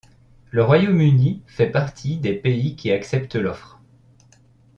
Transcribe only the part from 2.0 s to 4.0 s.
des pays qui acceptent l'offre.